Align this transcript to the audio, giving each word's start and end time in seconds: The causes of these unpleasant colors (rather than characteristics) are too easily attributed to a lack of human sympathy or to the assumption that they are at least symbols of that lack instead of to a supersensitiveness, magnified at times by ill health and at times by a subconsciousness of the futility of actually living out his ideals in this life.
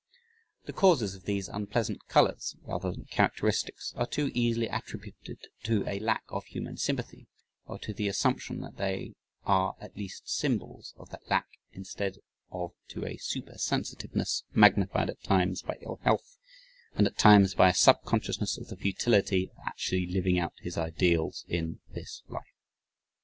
The 0.65 0.73
causes 0.73 1.13
of 1.13 1.25
these 1.25 1.47
unpleasant 1.47 2.07
colors 2.07 2.55
(rather 2.63 2.91
than 2.91 3.05
characteristics) 3.05 3.93
are 3.95 4.07
too 4.07 4.31
easily 4.33 4.65
attributed 4.65 5.37
to 5.65 5.87
a 5.87 5.99
lack 5.99 6.23
of 6.29 6.43
human 6.45 6.77
sympathy 6.77 7.27
or 7.67 7.77
to 7.77 7.93
the 7.93 8.07
assumption 8.07 8.61
that 8.61 8.77
they 8.77 9.13
are 9.43 9.75
at 9.79 9.95
least 9.95 10.27
symbols 10.27 10.95
of 10.97 11.11
that 11.11 11.29
lack 11.29 11.45
instead 11.73 12.17
of 12.49 12.71
to 12.87 13.05
a 13.05 13.17
supersensitiveness, 13.17 14.43
magnified 14.55 15.11
at 15.11 15.21
times 15.21 15.61
by 15.61 15.77
ill 15.81 15.99
health 16.03 16.39
and 16.95 17.05
at 17.05 17.19
times 17.19 17.53
by 17.53 17.69
a 17.69 17.73
subconsciousness 17.75 18.57
of 18.57 18.69
the 18.69 18.77
futility 18.77 19.51
of 19.55 19.67
actually 19.67 20.07
living 20.07 20.39
out 20.39 20.53
his 20.61 20.79
ideals 20.79 21.45
in 21.47 21.79
this 21.91 22.23
life. 22.27 22.55